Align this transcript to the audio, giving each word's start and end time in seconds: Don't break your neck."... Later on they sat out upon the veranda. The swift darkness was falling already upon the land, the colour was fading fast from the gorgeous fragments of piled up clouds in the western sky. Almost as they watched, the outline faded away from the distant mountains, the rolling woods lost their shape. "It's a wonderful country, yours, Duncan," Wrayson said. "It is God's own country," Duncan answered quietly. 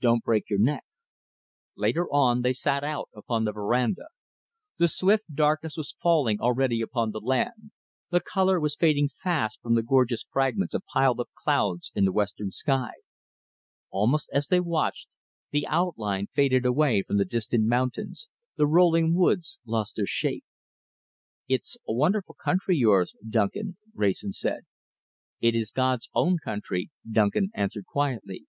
Don't 0.00 0.24
break 0.24 0.48
your 0.48 0.58
neck."... 0.58 0.86
Later 1.76 2.08
on 2.10 2.40
they 2.40 2.54
sat 2.54 2.82
out 2.82 3.10
upon 3.14 3.44
the 3.44 3.52
veranda. 3.52 4.06
The 4.78 4.88
swift 4.88 5.24
darkness 5.34 5.76
was 5.76 5.94
falling 6.00 6.40
already 6.40 6.80
upon 6.80 7.10
the 7.10 7.20
land, 7.20 7.72
the 8.08 8.22
colour 8.22 8.58
was 8.58 8.74
fading 8.74 9.10
fast 9.10 9.60
from 9.60 9.74
the 9.74 9.82
gorgeous 9.82 10.24
fragments 10.32 10.72
of 10.72 10.86
piled 10.86 11.20
up 11.20 11.28
clouds 11.34 11.92
in 11.94 12.06
the 12.06 12.12
western 12.12 12.52
sky. 12.52 12.92
Almost 13.90 14.30
as 14.32 14.46
they 14.46 14.60
watched, 14.60 15.08
the 15.50 15.66
outline 15.66 16.28
faded 16.32 16.64
away 16.64 17.02
from 17.02 17.18
the 17.18 17.26
distant 17.26 17.66
mountains, 17.66 18.30
the 18.56 18.66
rolling 18.66 19.14
woods 19.14 19.58
lost 19.66 19.96
their 19.96 20.06
shape. 20.06 20.46
"It's 21.48 21.76
a 21.86 21.92
wonderful 21.92 22.36
country, 22.42 22.78
yours, 22.78 23.14
Duncan," 23.28 23.76
Wrayson 23.94 24.32
said. 24.32 24.60
"It 25.42 25.54
is 25.54 25.70
God's 25.70 26.08
own 26.14 26.38
country," 26.42 26.88
Duncan 27.06 27.50
answered 27.54 27.84
quietly. 27.84 28.46